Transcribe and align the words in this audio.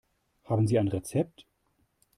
Haben 0.45 0.65
Sie 0.65 0.79
ein 0.79 0.87
Rezept? 0.87 1.45